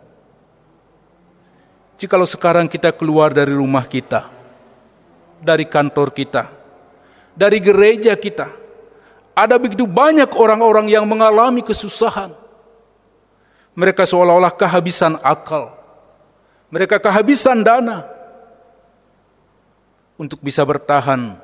Jikalau 2.01 2.25
sekarang 2.25 2.65
kita 2.65 2.89
keluar 2.89 3.29
dari 3.29 3.53
rumah 3.53 3.85
kita, 3.85 4.41
dari 5.43 5.67
kantor 5.67 6.15
kita, 6.15 6.47
dari 7.35 7.59
gereja 7.59 8.15
kita, 8.15 8.47
ada 9.35 9.59
begitu 9.59 9.83
banyak 9.83 10.31
orang-orang 10.39 10.87
yang 10.87 11.03
mengalami 11.03 11.59
kesusahan, 11.59 12.31
mereka 13.75 14.07
seolah-olah 14.07 14.55
kehabisan 14.55 15.19
akal. 15.19 15.75
Mereka 16.73 16.97
kehabisan 16.97 17.61
dana 17.61 18.01
untuk 20.17 20.41
bisa 20.41 20.65
bertahan 20.65 21.37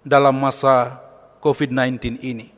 dalam 0.00 0.36
masa 0.36 1.02
COVID-19 1.44 2.24
ini. 2.24 2.48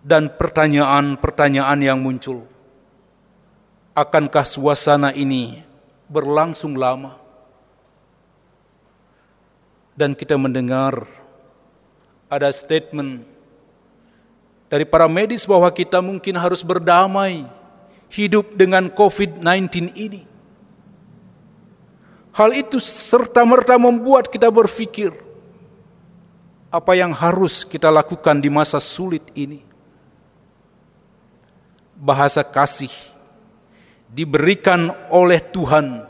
Dan 0.00 0.32
pertanyaan-pertanyaan 0.32 1.78
yang 1.82 1.98
muncul, 2.00 2.46
akankah 3.92 4.46
suasana 4.46 5.10
ini 5.12 5.69
berlangsung 6.10 6.74
lama? 6.74 7.14
Dan 9.94 10.18
kita 10.18 10.34
mendengar 10.34 11.06
ada 12.26 12.50
statement 12.50 13.22
dari 14.70 14.86
para 14.86 15.10
medis 15.10 15.46
bahwa 15.46 15.66
kita 15.70 15.98
mungkin 15.98 16.34
harus 16.38 16.62
berdamai 16.62 17.46
hidup 18.10 18.54
dengan 18.54 18.86
COVID-19 18.90 19.94
ini. 19.98 20.22
Hal 22.30 22.54
itu 22.54 22.78
serta-merta 22.78 23.74
membuat 23.74 24.30
kita 24.30 24.46
berpikir 24.46 25.10
apa 26.70 26.94
yang 26.94 27.10
harus 27.10 27.66
kita 27.66 27.90
lakukan 27.90 28.38
di 28.38 28.46
masa 28.46 28.78
sulit 28.78 29.26
ini. 29.34 29.66
Bahasa 31.98 32.46
kasih 32.46 33.09
diberikan 34.10 34.90
oleh 35.08 35.38
Tuhan 35.38 36.06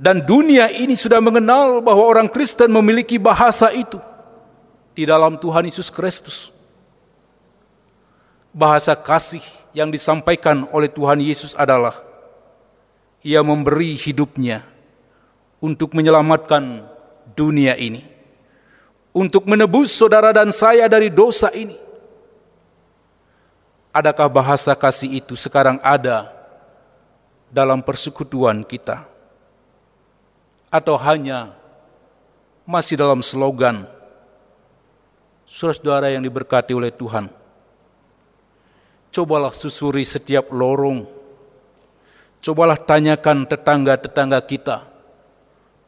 dan 0.00 0.24
dunia 0.24 0.72
ini 0.72 0.96
sudah 0.96 1.20
mengenal 1.20 1.84
bahwa 1.84 2.02
orang 2.02 2.26
Kristen 2.26 2.72
memiliki 2.72 3.20
bahasa 3.20 3.68
itu 3.70 4.00
di 4.96 5.06
dalam 5.06 5.38
Tuhan 5.38 5.68
Yesus 5.68 5.92
Kristus 5.92 6.50
bahasa 8.50 8.98
kasih 8.98 9.44
yang 9.70 9.92
disampaikan 9.92 10.66
oleh 10.74 10.90
Tuhan 10.90 11.22
Yesus 11.22 11.54
adalah 11.54 11.94
ia 13.22 13.44
memberi 13.44 13.94
hidupnya 13.94 14.66
untuk 15.60 15.92
menyelamatkan 15.92 16.88
dunia 17.36 17.76
ini, 17.76 18.02
untuk 19.12 19.46
menebus 19.46 19.92
saudara 19.92 20.32
dan 20.32 20.50
saya 20.50 20.88
dari 20.88 21.12
dosa 21.12 21.52
ini. 21.52 21.76
Adakah 23.90 24.30
bahasa 24.30 24.72
kasih 24.72 25.20
itu 25.20 25.34
sekarang 25.34 25.76
ada 25.82 26.39
dalam 27.50 27.82
persekutuan 27.82 28.62
kita? 28.62 29.04
Atau 30.70 30.94
hanya 31.02 31.50
masih 32.62 32.94
dalam 32.94 33.20
slogan 33.26 33.84
saudara-saudara 35.42 36.14
yang 36.14 36.22
diberkati 36.22 36.70
oleh 36.72 36.94
Tuhan? 36.94 37.26
Cobalah 39.10 39.50
susuri 39.50 40.06
setiap 40.06 40.54
lorong. 40.54 41.02
Cobalah 42.38 42.78
tanyakan 42.78 43.42
tetangga-tetangga 43.44 44.38
kita. 44.46 44.86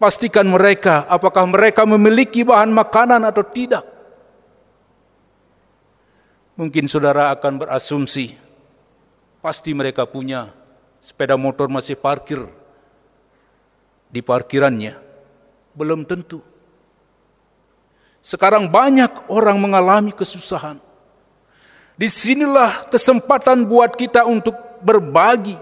Pastikan 0.02 0.50
mereka 0.50 1.06
apakah 1.06 1.46
mereka 1.46 1.86
memiliki 1.86 2.42
bahan 2.42 2.74
makanan 2.74 3.22
atau 3.22 3.46
tidak. 3.46 3.86
Mungkin 6.58 6.90
saudara 6.90 7.30
akan 7.32 7.62
berasumsi, 7.62 8.34
pasti 9.38 9.70
mereka 9.72 10.04
punya 10.04 10.50
sepeda 11.02 11.34
motor 11.34 11.66
masih 11.66 11.98
parkir 11.98 12.46
di 14.06 14.22
parkirannya. 14.22 14.94
Belum 15.74 16.06
tentu. 16.06 16.38
Sekarang 18.22 18.70
banyak 18.70 19.26
orang 19.26 19.58
mengalami 19.58 20.14
kesusahan 20.14 20.78
Di 21.98 22.06
sinilah 22.06 22.86
kesempatan 22.86 23.66
buat 23.66 23.98
kita 23.98 24.24
untuk 24.24 24.54
berbagi, 24.80 25.58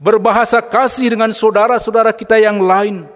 berbahasa 0.00 0.58
kasih 0.64 1.14
dengan 1.14 1.30
saudara-saudara 1.30 2.10
kita 2.10 2.42
yang 2.42 2.58
lain, 2.58 3.06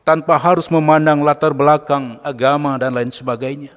tanpa 0.00 0.40
harus 0.40 0.66
memandang 0.72 1.20
latar 1.20 1.52
belakang 1.52 2.16
agama 2.24 2.80
dan 2.80 2.90
lain 2.96 3.12
sebagainya. 3.12 3.76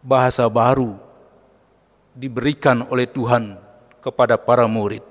Bahasa 0.00 0.48
baru 0.48 0.96
diberikan 2.14 2.86
oleh 2.88 3.10
Tuhan 3.10 3.58
kepada 3.98 4.38
para 4.38 4.64
murid. 4.70 5.02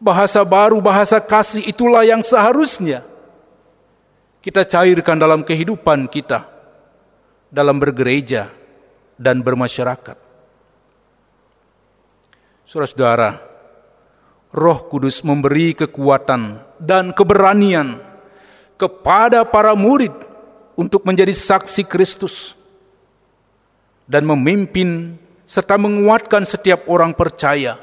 Bahasa 0.00 0.40
baru, 0.46 0.80
bahasa 0.80 1.20
kasih 1.20 1.66
itulah 1.68 2.06
yang 2.06 2.24
seharusnya 2.24 3.04
kita 4.40 4.64
cairkan 4.64 5.20
dalam 5.20 5.44
kehidupan 5.44 6.08
kita 6.08 6.48
dalam 7.52 7.76
bergereja 7.76 8.48
dan 9.20 9.44
bermasyarakat. 9.44 10.16
Saudara-saudara, 12.64 13.36
Roh 14.54 14.80
Kudus 14.88 15.20
memberi 15.20 15.76
kekuatan 15.76 16.62
dan 16.80 17.12
keberanian 17.12 18.00
kepada 18.80 19.44
para 19.44 19.76
murid 19.76 20.14
untuk 20.72 21.04
menjadi 21.04 21.34
saksi 21.36 21.84
Kristus 21.84 22.56
dan 24.08 24.24
memimpin 24.24 25.20
serta 25.50 25.74
menguatkan 25.74 26.46
setiap 26.46 26.86
orang 26.86 27.10
percaya 27.10 27.74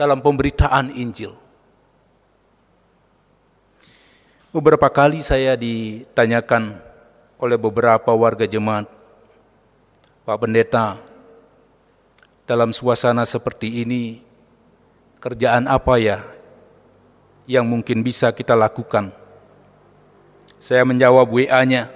dalam 0.00 0.16
pemberitaan 0.16 0.96
Injil. 0.96 1.36
Beberapa 4.48 4.88
kali 4.88 5.20
saya 5.20 5.52
ditanyakan 5.60 6.80
oleh 7.36 7.60
beberapa 7.60 8.16
warga 8.16 8.48
jemaat. 8.48 8.88
Pak 10.24 10.40
Pendeta, 10.40 10.96
dalam 12.48 12.72
suasana 12.72 13.28
seperti 13.28 13.84
ini, 13.84 14.24
kerjaan 15.20 15.68
apa 15.68 16.00
ya 16.00 16.24
yang 17.44 17.68
mungkin 17.68 18.00
bisa 18.00 18.32
kita 18.32 18.56
lakukan? 18.56 19.12
Saya 20.56 20.80
menjawab 20.88 21.28
WA-nya, 21.28 21.92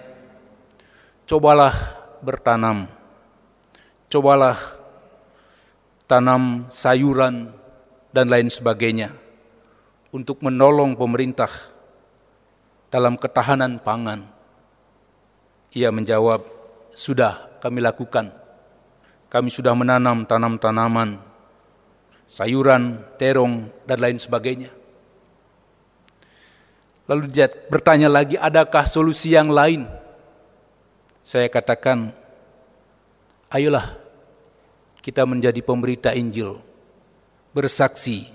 cobalah 1.25 1.73
bertanam, 2.21 2.85
cobalah 4.13 4.80
tanam 6.11 6.67
sayuran 6.67 7.55
dan 8.11 8.27
lain 8.27 8.51
sebagainya 8.51 9.15
untuk 10.11 10.43
menolong 10.43 10.99
pemerintah 10.99 11.51
dalam 12.91 13.15
ketahanan 13.15 13.79
pangan 13.79 14.41
ia 15.71 15.95
menjawab, 15.95 16.43
sudah 16.99 17.47
kami 17.63 17.79
lakukan. 17.79 18.35
Kami 19.31 19.47
sudah 19.47 19.71
menanam 19.79 20.27
tanam-tanaman, 20.27 21.23
sayuran, 22.27 22.99
terong, 23.15 23.71
dan 23.87 23.99
lain 24.03 24.19
sebagainya. 24.19 24.75
Lalu 27.07 27.31
dia 27.31 27.47
bertanya 27.47 28.11
lagi, 28.11 28.35
adakah 28.35 28.83
solusi 28.91 29.39
yang 29.39 29.55
lain? 29.55 29.87
Saya 31.23 31.47
katakan, 31.47 32.11
ayolah 33.55 34.00
kita 35.01 35.25
menjadi 35.25 35.65
pemberita 35.65 36.13
Injil, 36.13 36.61
bersaksi 37.57 38.29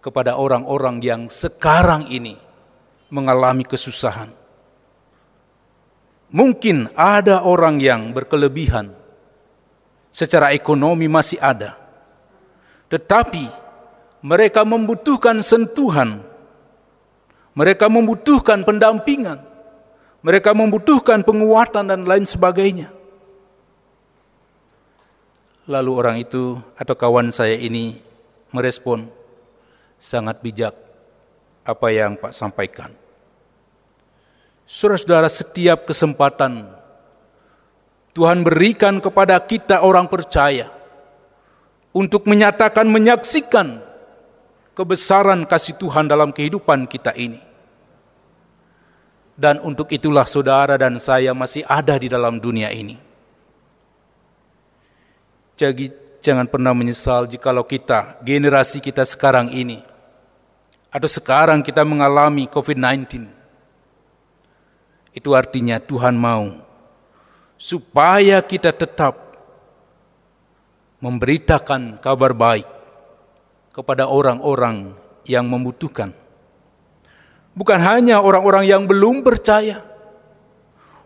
kepada 0.00 0.38
orang-orang 0.38 1.02
yang 1.02 1.22
sekarang 1.26 2.08
ini 2.08 2.38
mengalami 3.10 3.66
kesusahan. 3.66 4.30
Mungkin 6.30 6.94
ada 6.94 7.42
orang 7.42 7.82
yang 7.82 8.14
berkelebihan, 8.14 8.94
secara 10.14 10.54
ekonomi 10.54 11.10
masih 11.10 11.42
ada, 11.42 11.74
tetapi 12.86 13.50
mereka 14.22 14.62
membutuhkan 14.62 15.42
sentuhan, 15.42 16.22
mereka 17.50 17.90
membutuhkan 17.90 18.62
pendampingan, 18.62 19.42
mereka 20.22 20.54
membutuhkan 20.54 21.26
penguatan 21.26 21.90
dan 21.90 22.06
lain 22.06 22.22
sebagainya. 22.22 22.99
Lalu 25.70 25.90
orang 25.94 26.18
itu 26.18 26.58
atau 26.74 26.98
kawan 26.98 27.30
saya 27.30 27.54
ini 27.54 27.94
merespon, 28.50 29.06
sangat 30.02 30.42
bijak 30.42 30.74
apa 31.62 31.86
yang 31.94 32.18
Pak 32.18 32.34
sampaikan. 32.34 32.90
Saudara-saudara, 34.66 35.30
setiap 35.30 35.86
kesempatan 35.86 36.74
Tuhan 38.10 38.42
berikan 38.42 38.98
kepada 38.98 39.38
kita 39.38 39.86
orang 39.86 40.10
percaya 40.10 40.66
untuk 41.94 42.26
menyatakan, 42.26 42.90
menyaksikan 42.90 43.78
kebesaran 44.74 45.46
kasih 45.46 45.78
Tuhan 45.78 46.10
dalam 46.10 46.34
kehidupan 46.34 46.90
kita 46.90 47.14
ini. 47.14 47.38
Dan 49.38 49.62
untuk 49.62 49.86
itulah 49.94 50.26
saudara 50.26 50.74
dan 50.74 50.98
saya 50.98 51.30
masih 51.30 51.62
ada 51.62 51.94
di 51.94 52.10
dalam 52.10 52.42
dunia 52.42 52.74
ini. 52.74 53.09
Jadi 55.60 55.92
jangan 56.24 56.48
pernah 56.48 56.72
menyesal 56.72 57.28
jikalau 57.28 57.68
kita, 57.68 58.16
generasi 58.24 58.80
kita 58.80 59.04
sekarang 59.04 59.52
ini, 59.52 59.84
atau 60.88 61.04
sekarang 61.04 61.60
kita 61.60 61.84
mengalami 61.84 62.48
COVID-19 62.48 63.28
itu 65.12 65.36
artinya 65.36 65.76
Tuhan 65.76 66.16
mau 66.16 66.64
supaya 67.60 68.40
kita 68.40 68.72
tetap 68.72 69.36
memberitakan 71.04 72.00
kabar 72.00 72.32
baik 72.32 72.64
kepada 73.76 74.08
orang-orang 74.08 74.96
yang 75.28 75.44
membutuhkan. 75.44 76.16
Bukan 77.52 77.76
hanya 77.84 78.24
orang-orang 78.24 78.64
yang 78.64 78.88
belum 78.88 79.20
percaya, 79.20 79.84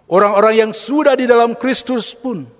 orang-orang 0.06 0.62
yang 0.62 0.70
sudah 0.70 1.18
di 1.18 1.26
dalam 1.26 1.58
Kristus 1.58 2.14
pun 2.14 2.53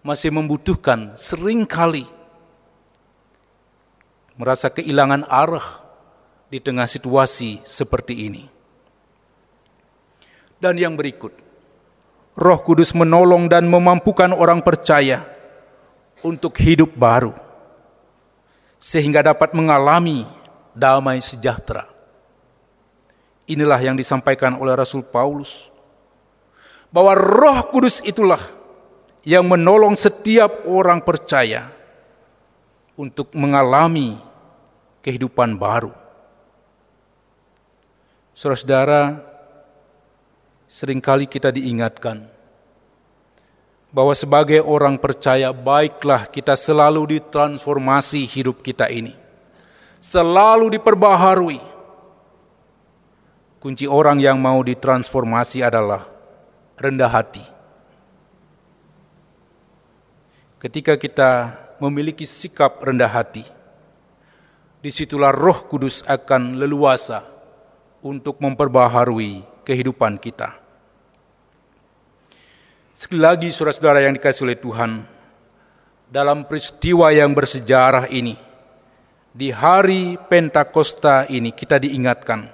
masih 0.00 0.32
membutuhkan 0.32 1.12
sering 1.16 1.68
kali 1.68 2.08
merasa 4.40 4.72
kehilangan 4.72 5.28
arah 5.28 5.84
di 6.48 6.56
tengah 6.56 6.88
situasi 6.88 7.60
seperti 7.60 8.24
ini. 8.24 8.44
Dan 10.60 10.76
yang 10.80 10.96
berikut, 10.96 11.32
Roh 12.36 12.60
Kudus 12.64 12.96
menolong 12.96 13.48
dan 13.48 13.68
memampukan 13.68 14.32
orang 14.32 14.64
percaya 14.64 15.24
untuk 16.20 16.56
hidup 16.60 16.92
baru, 16.96 17.32
sehingga 18.76 19.24
dapat 19.24 19.52
mengalami 19.56 20.24
damai 20.76 21.20
sejahtera. 21.20 21.88
Inilah 23.48 23.80
yang 23.80 23.96
disampaikan 23.96 24.56
oleh 24.56 24.72
Rasul 24.76 25.04
Paulus, 25.04 25.72
bahwa 26.92 27.16
Roh 27.16 27.60
Kudus 27.72 28.04
itulah 28.04 28.40
yang 29.26 29.44
menolong 29.44 29.96
setiap 29.96 30.64
orang 30.64 31.04
percaya 31.04 31.68
untuk 32.96 33.32
mengalami 33.36 34.16
kehidupan 35.04 35.56
baru. 35.56 35.92
Saudara-saudara, 38.36 39.20
sering 40.64 41.00
kali 41.02 41.28
kita 41.28 41.52
diingatkan 41.52 42.24
bahwa 43.90 44.14
sebagai 44.14 44.62
orang 44.62 44.96
percaya 44.96 45.50
baiklah 45.50 46.30
kita 46.30 46.54
selalu 46.54 47.18
ditransformasi 47.18 48.22
hidup 48.22 48.62
kita 48.62 48.86
ini. 48.86 49.18
Selalu 50.00 50.80
diperbaharui. 50.80 51.60
Kunci 53.60 53.84
orang 53.84 54.16
yang 54.16 54.40
mau 54.40 54.56
ditransformasi 54.64 55.60
adalah 55.60 56.08
rendah 56.80 57.12
hati. 57.12 57.44
Ketika 60.60 61.00
kita 61.00 61.56
memiliki 61.80 62.28
sikap 62.28 62.84
rendah 62.84 63.08
hati, 63.08 63.40
di 64.84 64.92
situlah 64.92 65.32
roh 65.32 65.64
kudus 65.64 66.04
akan 66.04 66.60
leluasa 66.60 67.24
untuk 68.04 68.36
memperbaharui 68.44 69.40
kehidupan 69.64 70.20
kita. 70.20 70.52
Sekali 72.92 73.24
lagi 73.24 73.48
saudara-saudara 73.48 74.04
yang 74.04 74.12
dikasih 74.12 74.44
oleh 74.44 74.60
Tuhan, 74.60 75.00
dalam 76.12 76.44
peristiwa 76.44 77.08
yang 77.08 77.32
bersejarah 77.32 78.12
ini, 78.12 78.36
di 79.32 79.48
hari 79.48 80.20
Pentakosta 80.28 81.24
ini 81.32 81.56
kita 81.56 81.80
diingatkan 81.80 82.52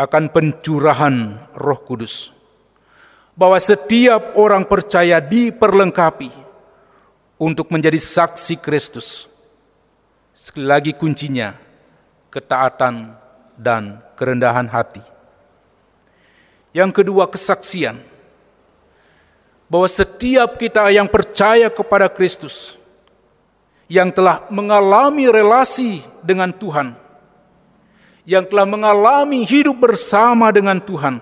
akan 0.00 0.24
pencurahan 0.32 1.44
Roh 1.60 1.80
Kudus. 1.84 2.32
Bahwa 3.36 3.60
setiap 3.60 4.32
orang 4.40 4.64
percaya 4.64 5.20
diperlengkapi 5.20 6.49
untuk 7.40 7.72
menjadi 7.72 7.96
saksi 7.96 8.60
Kristus. 8.60 9.24
Sekali 10.36 10.68
lagi 10.68 10.92
kuncinya 10.92 11.56
ketaatan 12.28 13.16
dan 13.56 14.04
kerendahan 14.14 14.68
hati. 14.68 15.00
Yang 16.76 17.02
kedua 17.02 17.26
kesaksian 17.26 17.98
bahwa 19.66 19.88
setiap 19.88 20.60
kita 20.60 20.92
yang 20.92 21.08
percaya 21.08 21.72
kepada 21.72 22.12
Kristus, 22.12 22.76
yang 23.88 24.12
telah 24.12 24.46
mengalami 24.52 25.26
relasi 25.26 26.04
dengan 26.22 26.52
Tuhan, 26.54 26.94
yang 28.22 28.46
telah 28.46 28.68
mengalami 28.68 29.42
hidup 29.42 29.74
bersama 29.80 30.54
dengan 30.54 30.78
Tuhan, 30.78 31.18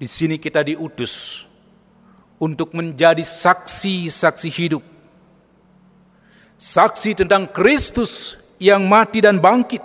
di 0.00 0.08
sini 0.08 0.40
kita 0.40 0.64
diutus 0.64 1.44
untuk 2.38 2.74
menjadi 2.74 3.22
saksi-saksi 3.22 4.50
hidup, 4.50 4.82
saksi 6.58 7.14
tentang 7.24 7.46
Kristus 7.50 8.34
yang 8.58 8.86
mati 8.86 9.22
dan 9.22 9.38
bangkit, 9.38 9.82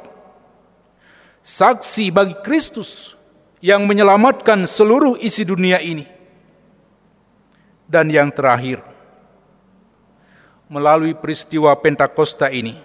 saksi 1.46 2.10
bagi 2.10 2.36
Kristus 2.42 3.14
yang 3.60 3.86
menyelamatkan 3.86 4.64
seluruh 4.66 5.20
isi 5.20 5.44
dunia 5.44 5.80
ini. 5.84 6.08
Dan 7.90 8.14
yang 8.14 8.30
terakhir, 8.30 8.86
melalui 10.70 11.18
peristiwa 11.18 11.74
Pentakosta 11.74 12.54
ini, 12.54 12.78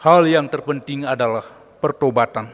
hal 0.00 0.24
yang 0.24 0.48
terpenting 0.48 1.04
adalah 1.04 1.44
pertobatan. 1.78 2.48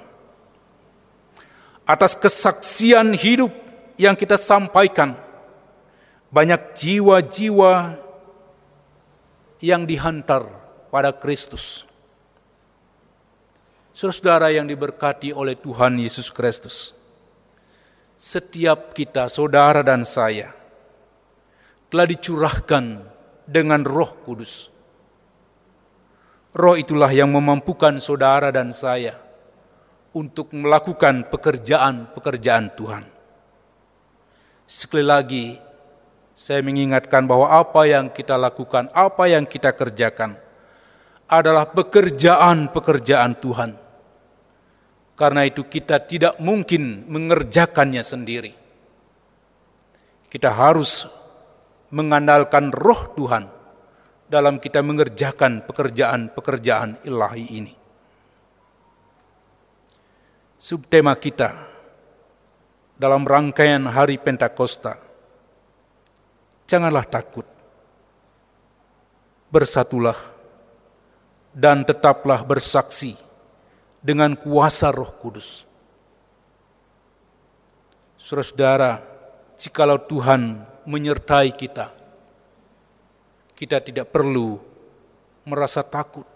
Atas 1.87 2.19
kesaksian 2.19 3.15
hidup 3.15 3.68
yang 3.99 4.15
kita 4.15 4.39
sampaikan, 4.39 5.19
banyak 6.31 6.73
jiwa-jiwa 6.79 7.99
yang 9.59 9.83
dihantar 9.85 10.47
pada 10.89 11.11
Kristus 11.11 11.89
Saudara-saudara 13.99 14.55
yang 14.55 14.71
diberkati 14.71 15.35
oleh 15.35 15.59
Tuhan 15.59 15.99
Yesus 15.99 16.31
Kristus, 16.31 16.95
setiap 18.15 18.95
kita, 18.95 19.27
saudara 19.27 19.83
dan 19.83 20.07
saya, 20.07 20.55
telah 21.91 22.07
dicurahkan 22.07 23.03
dengan 23.43 23.83
Roh 23.83 24.23
Kudus. 24.23 24.71
Roh 26.55 26.79
itulah 26.79 27.11
yang 27.11 27.35
memampukan 27.35 27.99
saudara 27.99 28.55
dan 28.55 28.71
saya 28.71 29.19
untuk 30.15 30.55
melakukan 30.55 31.27
pekerjaan-pekerjaan 31.27 32.79
Tuhan. 32.79 33.03
Sekali 34.69 35.01
lagi, 35.01 35.57
saya 36.37 36.61
mengingatkan 36.61 37.25
bahwa 37.25 37.49
apa 37.49 37.89
yang 37.89 38.13
kita 38.13 38.37
lakukan, 38.37 38.93
apa 38.93 39.25
yang 39.27 39.49
kita 39.49 39.73
kerjakan 39.73 40.37
adalah 41.25 41.67
pekerjaan-pekerjaan 41.73 43.33
Tuhan 43.41 43.71
karena 45.19 45.43
itu 45.51 45.67
kita 45.67 45.99
tidak 46.07 46.39
mungkin 46.39 47.05
mengerjakannya 47.11 48.01
sendiri. 48.07 48.53
Kita 50.31 50.55
harus 50.55 51.11
mengandalkan 51.91 52.71
roh 52.71 53.13
Tuhan 53.19 53.51
dalam 54.31 54.63
kita 54.63 54.85
mengerjakan 54.85 55.67
pekerjaan-pekerjaan 55.67 57.03
ilahi 57.03 57.47
ini. 57.51 57.75
Subtema 60.55 61.19
kita 61.19 61.68
dalam 62.99 63.23
rangkaian 63.23 63.87
hari 63.87 64.19
Pentakosta, 64.19 64.99
janganlah 66.67 67.07
takut. 67.07 67.47
bersatulah 69.49 70.17
dan 71.57 71.81
tetaplah 71.81 72.45
bersaksi 72.45 73.17
dengan 74.05 74.37
kuasa 74.37 74.93
Roh 74.93 75.09
Kudus. 75.17 75.65
Saudara-saudara, 78.21 79.01
jikalau 79.57 79.97
Tuhan 80.05 80.61
menyertai 80.85 81.49
kita, 81.57 81.89
kita 83.57 83.81
tidak 83.81 84.13
perlu 84.13 84.61
merasa 85.49 85.81
takut. 85.81 86.29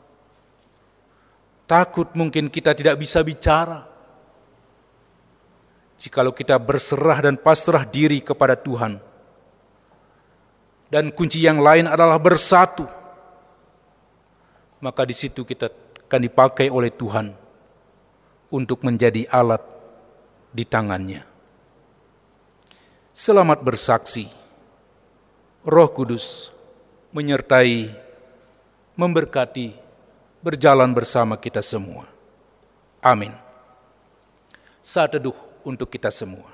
Takut 1.69 2.09
mungkin 2.17 2.49
kita 2.49 2.73
tidak 2.73 2.97
bisa 2.97 3.21
bicara. 3.21 3.92
Jikalau 6.03 6.35
kita 6.35 6.59
berserah 6.59 7.23
dan 7.23 7.39
pasrah 7.39 7.87
diri 7.87 8.19
kepada 8.19 8.59
Tuhan, 8.59 8.99
dan 10.91 11.15
kunci 11.15 11.39
yang 11.39 11.63
lain 11.63 11.87
adalah 11.87 12.19
bersatu, 12.19 12.83
maka 14.83 15.07
di 15.07 15.15
situ 15.15 15.47
kita 15.47 15.71
akan 16.11 16.21
dipakai 16.27 16.75
oleh 16.75 16.91
Tuhan 16.91 17.31
untuk 18.51 18.83
menjadi 18.83 19.31
alat 19.31 19.63
di 20.51 20.67
tangannya. 20.67 21.23
Selamat 23.15 23.63
bersaksi, 23.63 24.27
Roh 25.63 25.87
Kudus 25.95 26.51
menyertai, 27.15 27.95
memberkati, 28.99 29.71
berjalan 30.43 30.91
bersama 30.91 31.39
kita 31.39 31.63
semua. 31.63 32.11
Amin. 32.99 33.31
Saat 34.83 35.15
teduh 35.15 35.52
untuk 35.65 35.89
kita 35.89 36.13
semua. 36.13 36.52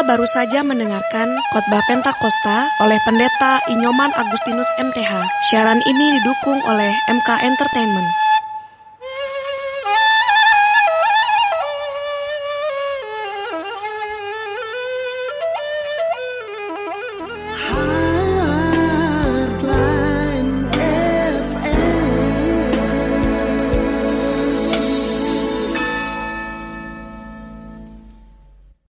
Baru 0.00 0.24
saja 0.24 0.64
mendengarkan 0.64 1.28
khotbah 1.52 1.84
Pentakosta 1.84 2.72
oleh 2.80 2.98
Pendeta 3.04 3.60
Inyoman 3.68 4.10
Agustinus 4.16 4.66
MTH. 4.80 5.12
Siaran 5.46 5.78
ini 5.86 6.06
didukung 6.18 6.58
oleh 6.66 6.90
MK 7.06 7.28
Entertainment. 7.44 8.29